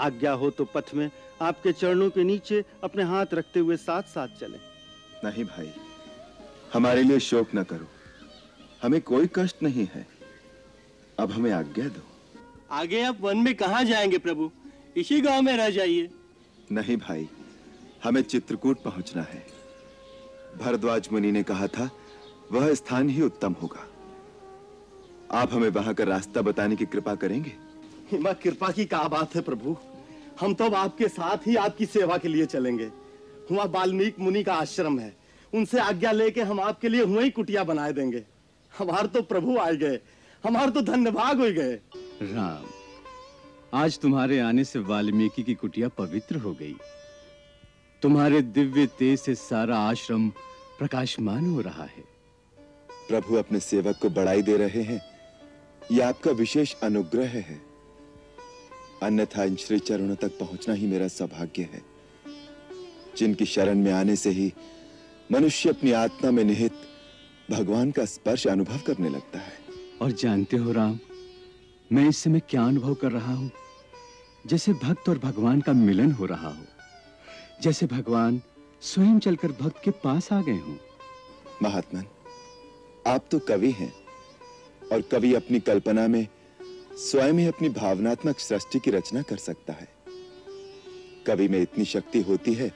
आज्ञा 0.00 0.32
हो 0.32 0.50
तो 0.50 0.64
पथ 0.64 0.94
में 0.94 1.10
आपके 1.42 1.72
चरणों 1.72 2.10
के 2.10 2.24
नीचे 2.24 2.64
अपने 2.84 3.02
हाथ 3.02 3.26
रखते 3.34 3.60
हुए 3.60 3.76
साथ 3.76 4.02
साथ 4.02 4.28
चले। 4.40 4.58
नहीं 5.24 5.44
भाई 5.44 5.70
हमारे 6.72 7.02
लिए 7.02 7.18
शोक 7.20 7.48
न 7.54 7.62
करो। 7.62 7.86
हमें 8.82 9.00
कोई 9.00 9.28
कष्ट 9.34 9.62
नहीं 9.62 9.86
है। 9.94 10.06
अब 11.18 11.32
हमें 11.32 11.50
आज्ञा 11.52 11.88
दो। 11.88 12.02
आगे 12.70 13.02
आप 13.02 13.20
वन 13.20 13.38
में 13.38 13.54
कहा 13.54 13.82
जाएँगे 13.82 14.18
प्रभु? 14.18 14.50
इसी 14.96 15.20
गाँव 15.20 15.42
में 15.42 15.56
रह 15.56 15.70
जाइए। 15.70 16.08
नहीं 16.72 16.96
भाई 16.96 17.28
हमें 18.04 18.22
चित्रकूट 18.22 18.82
पहुँचना 18.82 19.22
है। 19.22 19.46
भरद्वाज 20.58 21.08
मुनि 21.12 21.32
ने 21.32 21.42
कहा 21.42 21.66
था 21.66 21.90
वह 22.52 22.74
स्थान 22.74 23.08
ही 23.08 23.22
उत्तम 23.22 23.52
होगा। 23.62 23.86
आप 25.32 25.52
हमें 25.52 25.68
वहाँ 25.68 25.94
का 25.94 26.04
रास्ता 26.04 26.42
बताने 26.42 26.76
की 26.76 26.86
कृपा 26.86 27.14
करेंगे? 27.14 27.52
हिमा 28.10 28.32
कृपा 28.32 28.70
की 28.70 28.84
क्या 28.84 29.02
बात 29.08 29.34
है 29.34 29.40
प्रभु? 29.40 29.76
हम 30.40 30.54
तो 30.54 30.70
आपके 30.70 31.08
साथ 31.08 31.46
ही 31.46 31.56
आपकी 31.56 31.86
सेवा 31.86 32.18
के 32.18 32.28
लिए 32.28 32.46
चलेंगे। 32.46 32.86
वहाँ 33.52 33.66
वाल्मीकि 33.66 34.22
मुनि 34.22 34.42
का 34.42 34.54
आश्रम 34.54 34.98
है। 34.98 35.16
उनसे 35.54 35.80
आज्ञा 35.80 36.12
लेके 36.12 36.42
हम 36.42 36.60
आपके 36.60 36.88
लिए 36.88 37.02
वहीं 37.02 37.30
कुटिया 37.30 37.64
बनाए 37.64 37.92
देंगे। 37.92 38.22
हमारे 38.78 39.08
तो 39.08 39.22
प्रभु 39.22 39.58
आए 39.58 39.76
गए। 39.76 40.00
हमारे 40.44 40.70
तो 40.70 40.80
धन्यभाग 40.80 41.40
हो 41.40 41.50
गए। 41.50 41.74
राम 42.22 42.66
आज 43.74 43.98
तुम्हारे 43.98 44.38
आने 44.40 44.64
से 44.64 44.78
वाल्मीकि 44.78 45.42
की 45.42 45.54
कुटिया 45.54 45.88
पवित्र 45.88 46.36
हो 46.36 46.52
गई। 46.52 46.76
तुम्हारे 48.02 48.42
दिव्य 48.42 48.86
तेज 48.86 49.18
से 49.18 49.34
सारा 49.34 49.78
आश्रम 49.78 50.28
प्रकाशमान 50.78 51.50
हो 51.50 51.60
रहा 51.60 51.84
है। 51.84 52.04
प्रभु 53.08 53.34
अपने 53.34 53.60
सेवक 53.60 53.98
को 54.02 54.10
बढ़ाई 54.10 54.42
दे 54.42 54.56
रहे 54.56 54.82
हैं। 54.82 55.15
यह 55.92 56.08
आपका 56.08 56.30
विशेष 56.30 56.74
अनुग्रह 56.74 57.28
है। 57.28 57.62
अन्यथा 59.02 59.44
इन 59.44 59.56
श्री 59.56 59.78
चरणों 59.78 60.16
तक 60.16 60.38
पहुँचना 60.38 60.74
ही 60.74 60.86
मेरा 60.86 61.08
सौभाग्य 61.08 61.62
है। 61.62 61.82
जिनकी 63.16 63.46
शरण 63.46 63.78
में 63.78 63.92
आने 63.92 64.16
से 64.16 64.30
ही 64.30 64.52
मनुष्य 65.32 65.68
अपनी 65.68 65.92
आत्मा 65.92 66.30
में 66.30 66.44
निहित 66.44 66.72
भगवान 67.50 67.90
का 67.90 68.04
स्पर्श 68.04 68.46
अनुभव 68.46 68.78
करने 68.78 69.08
लगता 69.08 69.38
है। 69.38 69.52
और 70.02 70.12
जानते 70.12 70.56
हो 70.56 70.72
राम 70.72 70.98
मैं 71.92 72.08
इस 72.08 72.18
समय 72.18 72.40
क्या 72.40 72.64
अनुभव 72.64 72.94
कर 72.94 73.12
रहा 73.12 73.34
हूँ? 73.34 73.50
जैसे 74.46 74.72
भक्त 74.72 75.08
और 75.08 75.18
भगवान 75.18 75.60
का 75.60 75.72
मिलन 75.72 76.12
हो 76.12 76.26
रहा 76.26 76.48
हो। 76.48 76.64
जैसे 77.62 77.86
भगवान 77.86 78.42
स्वयं 78.80 79.18
चलकर 79.18 79.48
भक्त 79.48 79.82
के 79.84 79.90
पास 79.90 80.32
आ 80.32 80.42
गए 80.42 80.58
हों। 80.58 80.76
महात्मन 81.62 82.04
आप 83.06 83.24
तो 83.30 83.38
कवि 83.38 83.70
हैं। 83.70 84.05
और 84.92 85.00
कवि 85.00 85.34
अपनी 85.34 85.60
कल्पना 85.60 86.08
में 86.08 86.28
स्वयं 86.92 87.34
ही 87.34 87.46
अपनी 87.46 87.68
भावनात्मक 87.68 88.38
सृष्टि 88.38 88.78
की 88.78 88.90
रचना 88.90 89.22
कर 89.22 89.36
सकता 89.36 89.72
है। 89.72 89.88
कवि 91.26 91.48
में 91.48 91.62
इतनी 91.62 91.84
शक्ति 91.84 92.20
होती 92.20 92.54
है 92.54 92.72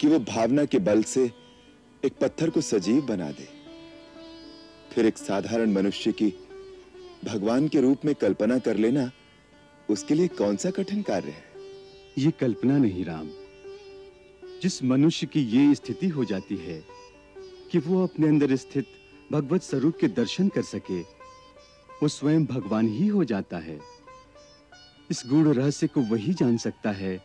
कि 0.00 0.06
वो 0.06 0.18
भावना 0.18 0.64
के 0.64 0.78
बल 0.78 1.02
से 1.02 1.30
एक 2.04 2.12
पत्थर 2.20 2.50
को 2.50 2.60
सजीव 2.60 3.02
बना 3.02 3.30
दे। 3.30 3.48
फिर 4.92 5.06
एक 5.06 5.18
साधारण 5.18 5.72
मनुष्य 5.72 6.12
की 6.12 6.34
भगवान 7.24 7.68
के 7.68 7.80
रूप 7.80 7.98
में 8.04 8.14
कल्पना 8.14 8.58
कर 8.58 8.76
लेना 8.76 9.10
उसके 9.90 10.14
लिए 10.14 10.28
कौन 10.28 10.56
सा 10.56 10.70
कठिन 10.70 11.02
कार्य 11.02 11.28
है? 11.28 11.44
ये 12.18 12.30
कल्पना 12.30 12.78
नहीं 12.78 13.04
राम। 13.04 13.30
जिस 14.62 14.84
मनुष्य 14.84 15.26
की 15.26 15.40
ये 15.40 15.74
स्थिति 15.74 16.08
हो 16.08 16.24
जाती 16.24 16.56
है 16.56 16.84
कि 17.72 17.78
वो 17.78 18.02
अपने 18.02 18.28
अंदर 18.28 18.56
स्थित 18.56 18.86
भगवत 19.32 19.62
स्वरूप 19.62 19.96
के 20.00 20.08
दर्शन 20.08 20.48
कर 20.48 20.62
सके 20.62 21.00
वो 22.02 22.08
स्वयं 22.08 22.44
भगवान 22.46 22.88
ही 22.88 23.06
हो 23.06 23.24
जाता 23.24 23.56
है। 23.56 23.78
इस 25.10 25.22
गूढ़ 25.26 25.48
रहस्य 25.48 25.86
को 25.86 26.00
वही 26.00 26.34
जान 26.34 26.56
सकता 26.56 26.90
है 26.90 27.16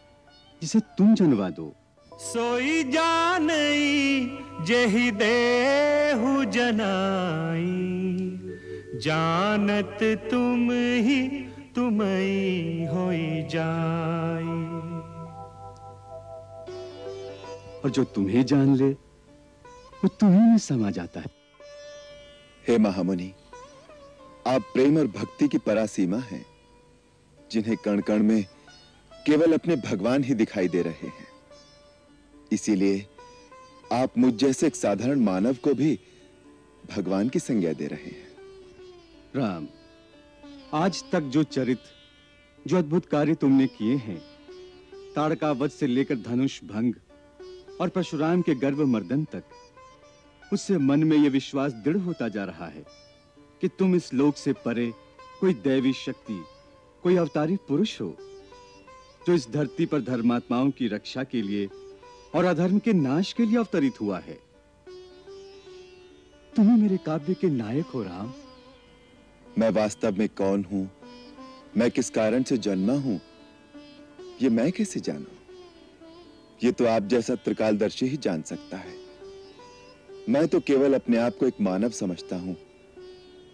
जिसे 0.61 0.79
तुम 0.97 1.15
जनवा 1.15 1.49
दो। 1.49 1.73
सोई 2.13 2.83
जान 2.83 3.47
जेहि 4.65 5.11
देहु 5.11 6.43
जनाई। 6.45 7.65
जानत 8.99 9.97
तुम 10.31 10.71
ही 11.05 11.21
तुमई 11.75 12.87
होई 12.93 13.43
जाई। 13.49 14.55
और 17.81 17.89
जो 17.89 18.03
तुम्हें 18.03 18.45
जान 18.45 18.75
ले 18.75 18.89
वो 18.89 20.07
तुम्हें 20.07 20.41
में 20.41 20.57
समा 20.57 20.89
जाता 20.89 21.19
है। 21.19 21.36
हे 22.67 22.77
महामुनि, 22.77 23.33
आप 24.47 24.61
प्रेम 24.61 24.97
और 24.97 25.07
भक्ति 25.07 25.47
की 25.47 25.57
परासीमा 25.57 26.17
हैं, 26.17 26.45
जिन्हें 27.51 27.77
कण 27.77 28.01
कण 28.01 28.23
में 28.23 28.45
केवल 29.25 29.53
अपने 29.53 29.75
भगवान 29.75 30.23
ही 30.23 30.33
दिखाई 30.33 30.67
दे 30.67 30.81
रहे 30.81 31.07
हैं। 31.07 31.27
इसीलिए 32.51 33.05
आप 33.91 34.17
मुझ 34.17 34.33
जैसे 34.33 34.67
एक 34.67 34.75
साधारण 34.75 35.19
मानव 35.19 35.53
को 35.53 35.73
भी 35.73 35.99
भगवान 36.95 37.29
की 37.29 37.39
संज्ञा 37.39 37.73
दे 37.73 37.87
रहे 37.87 38.05
हैं। 38.05 38.27
राम, 39.35 39.67
आज 40.73 41.03
तक 41.11 41.21
जो 41.21 41.43
चरित्र 41.43 42.67
जो 42.67 42.77
अद्भुत 42.77 43.05
कार्य 43.05 43.35
तुमने 43.35 43.67
किए 43.67 43.95
हैं, 43.95 44.21
ताड़कावध 45.15 45.69
से 45.69 45.87
लेकर 45.87 46.15
धनुष, 46.15 46.63
भंग 46.63 46.93
और 47.81 47.89
परशुराम 47.89 48.41
के 48.41 48.55
गर्भ 48.55 48.81
मर्दन 48.81 49.23
तक 49.23 49.43
उससे 50.53 50.77
मन 50.77 51.03
में 51.03 51.17
यह 51.17 51.29
विश्वास 51.29 51.73
दृढ़ 51.73 51.97
होता 51.97 52.27
जा 52.27 52.43
रहा 52.43 52.67
है 52.67 52.85
कि 53.61 53.67
तुम 53.67 53.95
इस 53.95 54.13
लोक 54.13 54.35
से 54.35 54.53
परे 54.53 54.93
कोई 55.39 55.53
दैवी 55.53 55.93
शक्ति, 55.93 56.43
कोई 57.03 57.15
अवतारी 57.15 57.55
पुरुष 57.55 58.01
हो, 58.01 58.17
जो 59.27 59.33
इस 59.33 59.49
धरती 59.49 59.85
पर 59.85 60.01
धर्मात्माओं 60.01 60.71
की 60.71 60.87
रक्षा 60.87 61.23
के 61.23 61.41
लिए 61.41 61.69
और 62.35 62.45
अधर्म 62.45 62.79
के 62.79 62.93
नाश 62.93 63.33
के 63.33 63.45
लिए 63.45 63.57
अवतरित 63.57 64.01
हुआ 64.01 64.19
है। 64.19 64.39
तुम 66.55 66.75
ही 66.75 66.81
मेरे 66.81 66.97
काव्य 66.97 67.33
के 67.33 67.49
नायक 67.49 67.85
हो, 67.85 68.03
राम। 68.03 68.33
मैं 69.57 69.69
वास्तव 69.69 70.15
में 70.17 70.29
कौन 70.29 70.63
हूँ? 70.63 70.91
मैं 71.77 71.91
किस 71.91 72.09
कारण 72.09 72.43
से 72.43 72.57
जन्मा 72.57 72.93
हूँ? 72.93 73.21
ये 74.41 74.49
मैं 74.49 74.71
कैसे 74.71 74.99
जानू? 74.99 75.25
ये 76.63 76.71
तो 76.71 76.85
आप 76.85 77.03
जैसा 77.03 77.35
त्रिकालदर्शी 77.35 78.07
ही 78.07 78.17
जान 78.17 78.41
सकता 78.41 78.77
है। 78.77 79.06
मैं 80.29 80.47
तो 80.47 80.59
केवल 80.59 80.93
अपने 80.93 81.17
आप 81.17 81.35
को 81.39 81.47
एक 81.47 81.59
मानव 81.61 81.89
समझता 81.89 82.35
हूँ, 82.35 82.55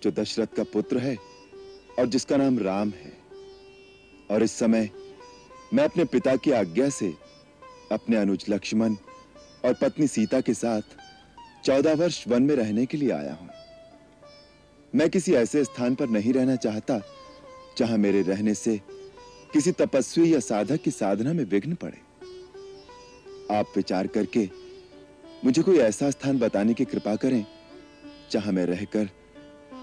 जो 0.03 0.11
दशरथ 0.11 0.55
का 0.57 0.63
पुत्र 0.63 0.97
है 0.97 1.15
और 1.99 2.05
जिसका 2.05 2.37
नाम 2.37 2.57
राम 2.59 2.89
है। 2.91 3.11
और 4.31 4.43
इस 4.43 4.51
समय 4.51 4.89
मैं 5.73 5.83
अपने 5.83 6.05
पिता 6.05 6.35
की 6.35 6.51
आज्ञा 6.51 6.87
से 6.89 7.13
अपने 7.91 8.17
अनुज 8.17 8.45
लक्ष्मण 8.49 8.95
और 9.65 9.73
पत्नी 9.73 10.07
सीता 10.07 10.39
के 10.41 10.53
साथ 10.53 10.97
चौदह 11.65 11.93
वर्ष 11.93 12.23
वन 12.27 12.43
में 12.43 12.55
रहने 12.55 12.85
के 12.85 12.97
लिए 12.97 13.11
आया 13.11 13.33
हूँ। 13.33 13.49
मैं 14.93 15.09
किसी 15.09 15.33
ऐसे 15.35 15.63
स्थान 15.63 15.95
पर 15.95 16.09
नहीं 16.09 16.33
रहना 16.33 16.55
चाहता, 16.55 16.99
जहाँ 17.77 17.97
मेरे 17.97 18.21
रहने 18.21 18.53
से 18.55 18.79
किसी 19.53 19.71
तपस्वी 19.75 20.33
या 20.33 20.39
साधक 20.39 20.81
की 20.81 20.91
साधना 20.91 21.33
में 21.33 21.43
विघ्न 21.45 21.75
पड़े। 21.75 22.01
आप 23.51 23.73
विचार 23.75 24.07
करके 24.07 24.49
मुझे 25.45 25.61
कोई 25.61 25.77
ऐसा 25.77 26.09
स्थान 26.09 26.39
बताने 26.39 26.73
की 26.73 26.85
कृपा 26.85 27.15
करें 27.15 27.45
जहाँ 28.31 28.51
मैं 28.53 28.65
रहकर 28.65 29.09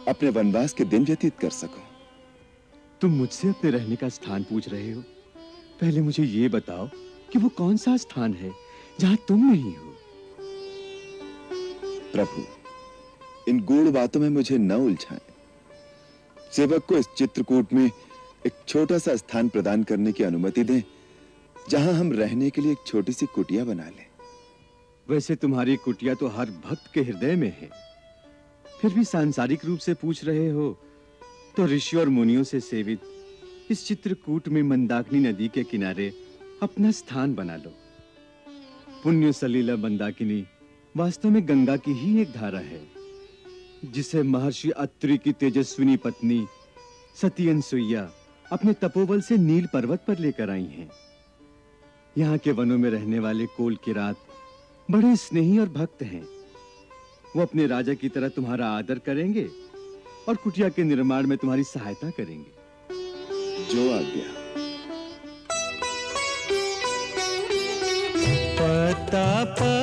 अपने 0.09 0.29
वनवास 0.29 0.73
के 0.73 0.85
दिन 0.85 1.05
व्यतीत 1.05 1.38
कर 1.38 1.51
सकूँ। 1.51 1.83
तुम 3.01 3.11
मुझसे 3.11 3.49
अपने 3.49 3.70
रहने 3.70 3.96
का 3.96 4.09
स्थान 4.09 4.42
पूछ 4.42 4.68
रहे 4.68 4.92
हो। 4.92 5.01
पहले 5.81 6.01
मुझे 6.01 6.25
ये 6.25 6.49
बताओ 6.49 6.88
कि 7.33 7.38
वो 7.38 7.49
कौन 7.49 7.77
सा 7.77 7.96
स्थान 7.96 8.35
है 8.35 8.53
जहाँ 9.01 9.16
तुम 9.29 9.51
नहीं 9.51 9.77
हो? 9.77 9.94
प्रभु 12.12 12.44
इन 13.49 13.61
गूढ़ 13.61 13.88
बातों 13.88 14.20
में 14.20 14.29
मुझे 14.29 14.59
न 14.59 14.73
उलझाएँ। 14.73 15.20
सेवक 16.53 16.85
को 16.85 16.96
इस 16.96 17.07
चित्रकूट 17.18 17.73
में 17.73 17.85
एक 18.46 18.53
छोटा 18.68 18.99
सा 18.99 19.16
स्थान 19.16 19.49
प्रदान 19.49 19.83
करने 19.83 20.12
की 20.12 20.25
अनुमति 20.25 20.64
दें 20.64 20.83
जहाँ 21.70 21.92
हम 21.92 22.12
रहने 22.12 22.51
के 22.51 22.62
लिए 22.62 22.73
एक 22.73 22.87
छोटी 22.87 23.12
सी 23.12 23.27
कुटिया 23.27 23.64
बना 23.64 23.85
लें। 23.85 24.07
वैसे 25.11 25.35
तुम्हारी 25.37 25.77
कुटिया 25.77 26.14
तो 26.14 26.29
हर 26.29 26.51
भक्त 26.64 26.92
के 26.94 27.01
हृदय 27.03 27.35
में 27.37 27.53
है। 27.61 27.68
फिर 28.64 28.92
भी 28.94 29.05
सांसारिक 29.05 29.64
रूप 29.64 29.79
से 29.79 29.94
पूछ 29.94 30.25
रहे 30.25 30.49
हो 30.51 30.70
तो 31.57 31.66
ऋषि 31.66 31.96
और 31.96 32.09
मुनियों 32.09 32.42
से 32.44 32.61
सेवित, 32.61 33.01
इस 33.70 33.87
चित्रकूट 33.87 34.49
में 34.49 34.62
मंदाकिनी 34.62 35.20
नदी 35.20 35.49
के 35.49 35.64
किनारे 35.64 36.12
अपना 36.62 36.90
स्थान 36.90 37.35
बना 37.35 37.57
लो। 37.57 37.73
पुण्य 39.03 39.33
सलीला 39.33 39.77
मंदाकिनी 39.79 40.44
वास्तव 40.94 41.31
में 41.31 41.46
गंगा 41.49 41.77
की 41.79 41.92
ही 41.94 42.20
एक 42.23 42.33
धारा 42.33 42.59
है, 42.61 42.81
जिसे 43.87 44.23
महर्षि 44.23 44.70
अत्रि 44.79 45.18
की 45.18 45.33
तेजस्विनी 45.35 45.96
पत्नी 45.96 46.44
सती 47.16 47.49
अनसुईया 47.49 48.09
अपने 48.46 48.73
तपोबल 48.83 49.20
से 49.20 49.37
नील 49.38 49.66
पर्वत 49.66 50.05
पर 50.07 50.18
लेकर 50.18 50.51
आई 50.51 50.64
हैं। 50.68 50.90
यहाँ 52.16 52.38
के 52.38 52.53
वनों 52.53 52.79
में 52.79 52.90
रहने 52.90 53.18
वाले 53.18 53.46
कोल 53.46 53.77
की 53.85 53.92
रात 53.92 54.16
बड़े 54.90 55.16
स्नेही 55.16 55.59
और 55.59 55.68
भक्त 55.68 56.03
हैं। 56.03 56.29
वो 57.37 57.42
अपने 57.42 57.66
राजा 57.66 57.94
की 57.94 58.09
तरह 58.09 58.29
तुम्हारा 58.29 58.66
आदर 58.66 58.98
करेंगे 58.98 59.48
और 60.29 60.37
कुटिया 60.37 60.68
के 60.68 60.85
निर्माण 60.85 61.26
में 61.26 61.38
तुम्हारी 61.38 61.64
सहायता 61.64 62.11
करेंगे। 62.11 62.50
जो 63.74 63.96
आज्ञा। 63.96 64.40
पता 68.61 69.44
पता 69.44 69.79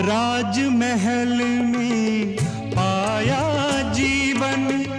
राजमहल 0.00 1.34
में 1.42 2.36
पाया 2.76 3.42
जीवन। 3.92 4.97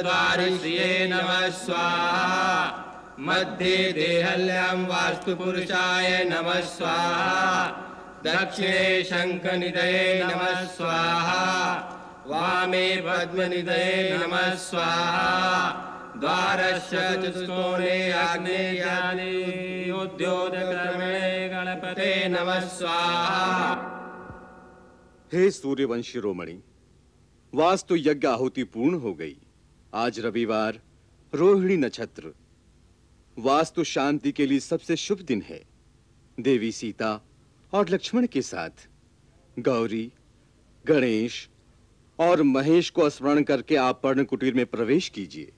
नमः 1.06 1.48
स्वाहा। 1.48 2.78
मध्ये 3.18 3.92
देहल्यां 3.92 4.84
वास्तुपुरुषाय 4.84 6.24
नमः 6.24 6.60
स्वाहा। 6.60 7.88
दक्षिणे 8.24 9.04
शङ्खनिधये 9.04 10.24
नमः 10.24 10.66
स्वाहा। 10.66 11.74
वामे 12.26 12.96
पद्मनिधये 12.96 14.18
नमः 14.18 14.54
स्वाहा। 14.54 15.88
द्वारस्य 16.16 16.96
चतुष्कोणे 16.96 18.12
आग्नेयानि 18.12 19.32
उद्योतक्रमे 19.90 21.48
गणपते 21.48 22.28
नमः 22.28 22.60
स्वाहा। 22.60 23.74
हे 25.32 25.50
सूर्यवंशी 25.50 26.18
रोमणी, 26.18 26.58
वास्तु 27.54 27.96
यज्ञ 27.96 28.28
आहुति 28.28 28.64
पूर्ण 28.64 28.94
हो 28.94 29.14
गई। 29.14 29.36
आज 29.94 30.20
रविवार, 30.20 30.80
रोहिणी 31.34 31.76
नक्षत्र। 31.76 32.34
वास्तु 33.38 33.84
शांति 33.84 34.32
के 34.32 34.46
लिए 34.46 34.60
सबसे 34.60 34.96
शुभ 34.96 35.18
दिन 35.18 35.42
है। 35.48 35.62
देवी 36.40 36.72
सीता 36.72 37.20
और 37.72 37.88
लक्ष्मण 37.88 38.26
के 38.26 38.42
साथ। 38.42 38.88
गौरी 39.58 40.12
गणेश 40.86 41.48
और 42.18 42.42
महेश 42.42 42.90
को 42.90 43.10
स्मरण 43.10 43.42
करके 43.42 43.76
आप 43.76 44.00
पर्ण 44.02 44.24
कुटीर 44.24 44.54
में 44.54 44.66
प्रवेश 44.66 45.08
कीजिए। 45.08 45.52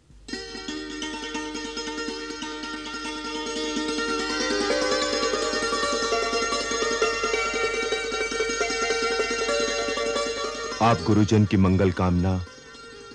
आप 10.83 10.99
गुरुजन 11.07 11.45
की 11.45 11.57
मंगल 11.57 11.91
कामना 11.91 12.45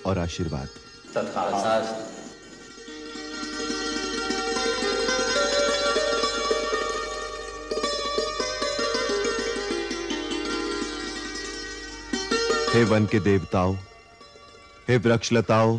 और 0.06 0.18
आशीर्वाद। 0.18 0.68
तथास्तु 1.16 2.09
हे 12.74 12.84
वन 12.84 13.06
के 13.06 13.20
देवताओं, 13.20 13.76
हे 14.88 14.96
वृक्षलताओं, 14.96 15.78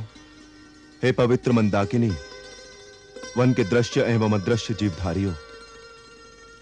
हे 1.03 1.11
पवित्र 1.11 1.51
मंदाकिनी, 1.51 2.11
वन 3.37 3.53
के 3.53 3.63
दृश्य 3.63 4.01
एवं 4.01 4.31
अदृश्य 4.31 4.73
जीवधारियों, 4.73 5.33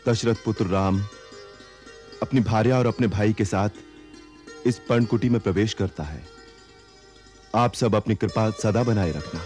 दशरथ 0.08 0.36
पुत्र 0.46 0.66
राम, 0.66 1.02
अपनी 2.22 2.40
भार्या 2.40 2.78
और 2.80 2.88
अपने 2.88 3.08
भाई 3.08 3.34
के 3.34 3.46
साथ 3.46 3.70
इस 4.66 4.80
पर्णकुटी 4.80 5.30
में 5.30 5.42
प्रवेश 5.42 5.74
करता 5.74 6.04
है। 6.04 6.28
आप 7.56 7.74
सब 7.74 7.96
अपनी 7.96 8.16
कृपा 8.16 8.50
सदा 8.50 8.84
बनाए 8.84 9.12
रखना। 9.12 9.42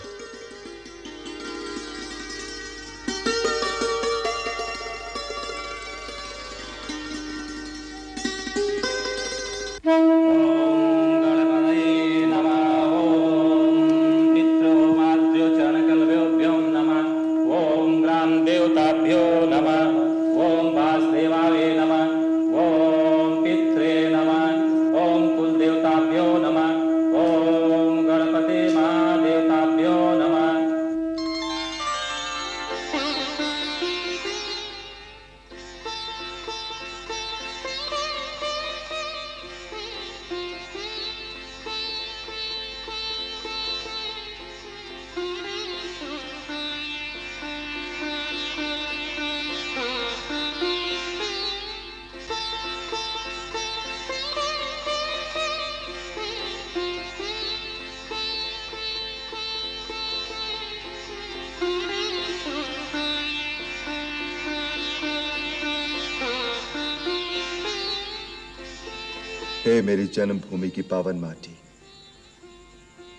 मेरी 69.84 70.06
जन्मभूमि 70.08 70.70
की 70.70 70.82
पावन 70.82 71.16
माटी। 71.16 71.56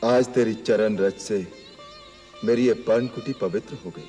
आज 0.05 0.27
तेरी 0.27 0.55
चरण 0.57 0.97
रज 0.97 1.19
से 1.19 1.47
मेरी 2.45 2.67
ये 2.67 2.75
पर्णकुटी 2.83 3.33
पवित्र 3.33 3.75
हो 3.75 3.91
गई। 3.91 4.09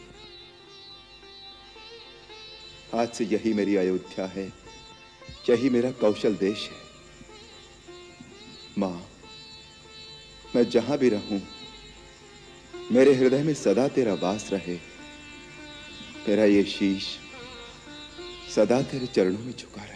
आज 2.94 3.10
से 3.10 3.26
यही 3.26 3.54
मेरी 3.54 3.76
अयोध्या 3.76 4.26
है, 4.28 4.46
यही 5.50 5.70
मेरा 5.70 5.92
कौशल 6.00 6.36
देश 6.36 6.70
है। 6.70 6.84
माँ, 8.78 9.02
मैं 10.56 10.70
जहाँ 10.70 10.98
भी 10.98 11.10
रहूँ, 11.10 11.42
मेरे 12.92 13.14
हृदय 13.14 13.44
में 13.44 13.54
सदा 13.56 13.88
तेरा 13.88 14.14
वास 14.22 14.50
रहे। 14.52 14.76
मेरा 16.28 16.46
ये 16.46 16.64
शीश 16.68 17.06
सदा 18.56 18.82
तेरे 18.84 19.08
चरणों 19.08 19.40
में 19.40 19.54
झुका 19.54 19.84
रहे। 19.84 19.95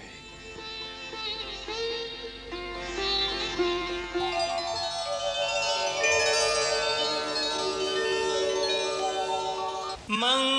मंगल 10.21 10.58